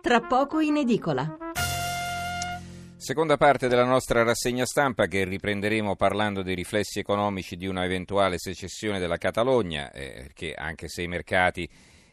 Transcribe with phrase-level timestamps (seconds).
[0.00, 1.36] tra poco in edicola.
[2.96, 8.38] Seconda parte della nostra rassegna stampa che riprenderemo parlando dei riflessi economici di una eventuale
[8.38, 11.68] secessione della Catalogna, eh, che anche se i mercati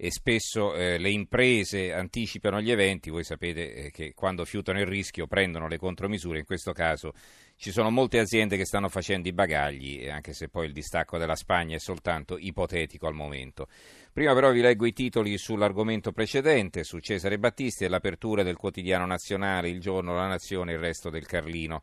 [0.00, 4.86] e spesso eh, le imprese anticipano gli eventi, voi sapete eh, che quando fiutano il
[4.86, 7.12] rischio prendono le contromisure, in questo caso
[7.56, 11.34] ci sono molte aziende che stanno facendo i bagagli, anche se poi il distacco della
[11.34, 13.66] Spagna è soltanto ipotetico al momento.
[14.12, 19.04] Prima però vi leggo i titoli sull'argomento precedente, su Cesare Battisti e l'apertura del quotidiano
[19.04, 21.82] nazionale, il giorno, la nazione e il resto del Carlino.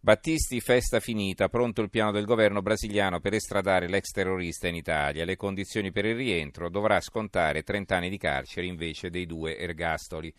[0.00, 5.24] Battisti, festa finita, pronto il piano del governo brasiliano per estradare l'ex terrorista in Italia.
[5.24, 10.32] Le condizioni per il rientro dovrà scontare 30 anni di carcere invece dei due ergastoli.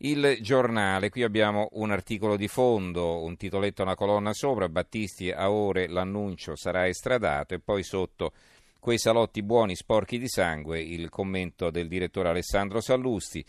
[0.00, 5.50] Il giornale, qui abbiamo un articolo di fondo, un titoletto, una colonna sopra, Battisti a
[5.50, 8.32] ore l'annuncio sarà estradato e poi sotto
[8.78, 13.42] quei salotti buoni sporchi di sangue, il commento del direttore Alessandro Sallusti,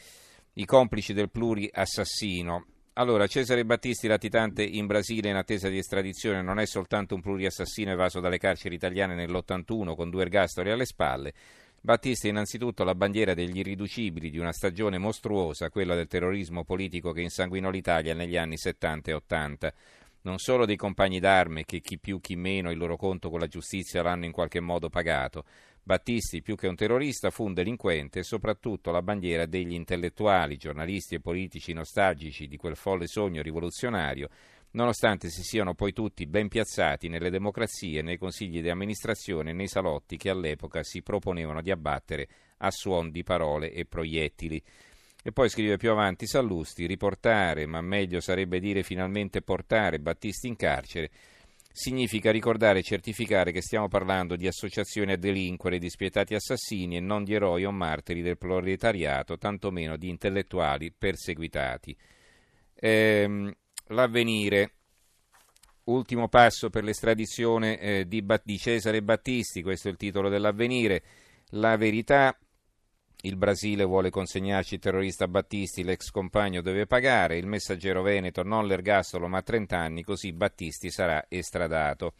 [0.53, 2.65] i complici del pluri assassino.
[2.99, 7.91] Allora, Cesare Battisti, latitante in Brasile in attesa di estradizione, non è soltanto un pluriassassino
[7.91, 11.31] evaso dalle carceri italiane nell'81 con due ergastoli alle spalle.
[11.79, 17.13] Battisti è innanzitutto la bandiera degli irriducibili di una stagione mostruosa, quella del terrorismo politico
[17.13, 19.73] che insanguinò l'Italia negli anni 70 e 80.
[20.23, 23.47] Non solo dei compagni d'arme che chi più chi meno il loro conto con la
[23.47, 25.45] giustizia l'hanno in qualche modo pagato,
[25.89, 31.15] Battisti, più che un terrorista, fu un delinquente e soprattutto la bandiera degli intellettuali, giornalisti
[31.15, 34.29] e politici nostalgici di quel folle sogno rivoluzionario,
[34.73, 39.67] nonostante si siano poi tutti ben piazzati nelle democrazie, nei consigli di amministrazione e nei
[39.67, 44.61] salotti che all'epoca si proponevano di abbattere a suon di parole e proiettili.
[45.23, 50.55] E poi scrive più avanti Sallusti, riportare, ma meglio sarebbe dire finalmente portare Battisti in
[50.55, 51.09] carcere,
[51.71, 56.99] significa ricordare e certificare che stiamo parlando di associazioni a delinquere, di spietati assassini e
[56.99, 61.95] non di eroi o martiri del proletariato, tantomeno di intellettuali perseguitati.
[62.75, 63.53] Ehm,
[63.87, 64.73] l'avvenire.
[65.89, 71.01] Ultimo passo per l'estradizione eh, di, di Cesare Battisti, questo è il titolo dell'avvenire.
[71.53, 72.37] La verità,
[73.21, 78.65] il Brasile vuole consegnarci il terrorista Battisti, l'ex compagno deve pagare, il messaggero Veneto non
[78.65, 82.13] l'ergastolo ma 30 anni, così Battisti sarà estradato.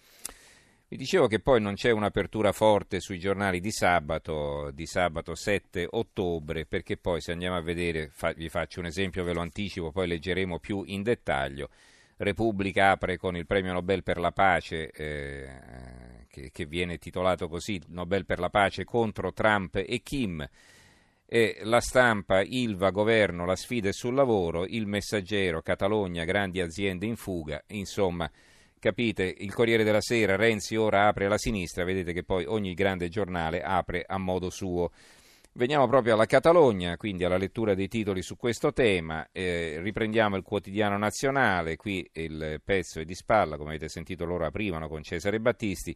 [0.89, 5.87] Vi dicevo che poi non c'è un'apertura forte sui giornali di sabato, di sabato 7
[5.91, 9.91] ottobre, perché poi se andiamo a vedere, fa, vi faccio un esempio, ve lo anticipo,
[9.91, 11.69] poi leggeremo più in dettaglio.
[12.17, 17.79] Repubblica apre con il premio Nobel per la pace, eh, che, che viene titolato così,
[17.89, 20.45] Nobel per la pace contro Trump e Kim
[21.31, 27.05] e la stampa, Ilva, governo, la sfida è sul lavoro, il messaggero, Catalogna, grandi aziende
[27.05, 28.27] in fuga, insomma,
[28.79, 33.09] capite, il Corriere della Sera, Renzi ora apre alla sinistra, vedete che poi ogni grande
[33.09, 34.89] giornale apre a modo suo.
[35.53, 39.27] Veniamo proprio alla Catalogna, quindi alla lettura dei titoli su questo tema.
[39.31, 44.47] Eh, riprendiamo il quotidiano nazionale, qui il pezzo è di spalla, come avete sentito loro
[44.47, 45.95] aprivano con Cesare Battisti.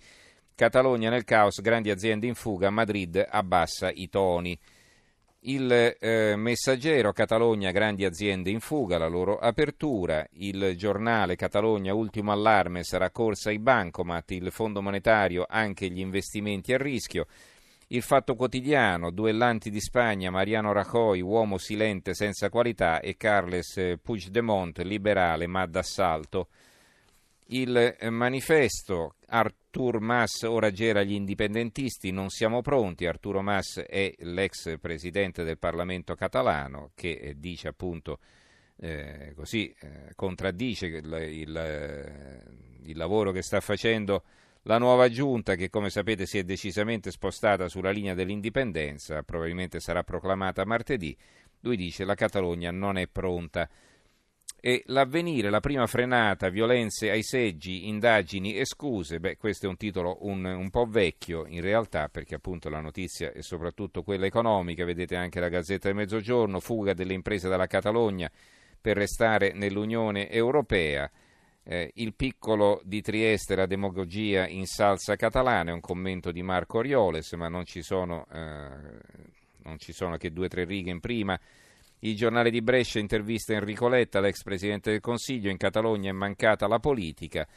[0.53, 4.59] Catalogna nel caos, grandi aziende in fuga, Madrid abbassa i toni.
[5.45, 10.25] Il eh, messaggero Catalogna, grandi aziende in fuga, la loro apertura.
[10.35, 14.31] Il giornale Catalogna, ultimo allarme, sarà corsa ai bancomat.
[14.31, 17.27] Il Fondo Monetario, anche gli investimenti a rischio.
[17.87, 24.79] Il Fatto Quotidiano, duellanti di Spagna, Mariano Rajoy, uomo silente senza qualità, e Carles Puigdemont,
[24.79, 26.47] liberale ma d'assalto.
[27.47, 29.15] Il eh, manifesto,
[29.75, 33.07] Artur Mas ora gera gli indipendentisti, non siamo pronti.
[33.07, 38.19] Arturo Mas è l'ex presidente del Parlamento catalano che eh, dice appunto
[38.77, 42.43] eh, così, eh, contraddice il, il, eh,
[42.83, 44.23] il lavoro che sta facendo
[44.63, 50.03] la nuova giunta che come sapete si è decisamente spostata sulla linea dell'indipendenza, probabilmente sarà
[50.03, 51.17] proclamata martedì.
[51.61, 53.67] Lui dice la Catalogna non è pronta
[54.65, 59.75] e l'avvenire, la prima frenata, violenze ai seggi, indagini e scuse, beh questo è un
[59.75, 64.85] titolo un, un, po' vecchio in realtà perché appunto la notizia è soprattutto quella economica,
[64.85, 68.31] vedete anche la Gazzetta del Mezzogiorno, fuga delle imprese dalla Catalogna
[68.79, 71.11] per restare nell'Unione Europea.
[71.65, 76.77] Eh, il piccolo di Trieste, la demagogia in salsa catalana, è un commento di Marco
[76.77, 78.69] Orioles, ma non ci sono, eh,
[79.63, 81.37] non ci sono che due o tre righe in prima.
[82.05, 86.67] Il giornale di Brescia intervista Enrico Letta, l'ex presidente del Consiglio, in Catalogna è mancata
[86.67, 87.47] la politica.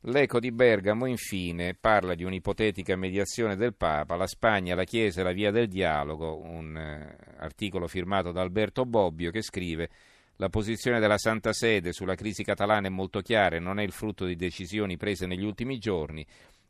[0.00, 5.24] L'Eco di Bergamo, infine, parla di un'ipotetica mediazione del Papa, la Spagna, la Chiesa e
[5.24, 9.88] la via del dialogo, un eh, articolo firmato da Alberto Bobbio che scrive
[10.36, 13.92] la posizione della Santa Sede sulla crisi catalana è molto chiara e non è il
[13.92, 16.26] frutto di decisioni prese negli ultimi giorni.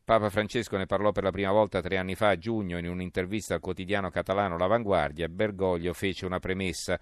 [0.07, 3.55] Papa Francesco ne parlò per la prima volta tre anni fa a giugno in un'intervista
[3.55, 5.27] al quotidiano catalano L'Avanguardia.
[5.27, 6.97] Bergoglio fece una premessa.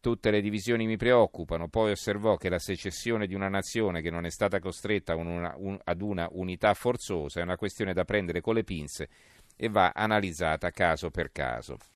[0.00, 1.68] Tutte le divisioni mi preoccupano.
[1.68, 5.78] Poi osservò che la secessione di una nazione che non è stata costretta una, un,
[5.84, 9.10] ad una unità forzosa è una questione da prendere con le pinze
[9.54, 11.76] e va analizzata caso per caso.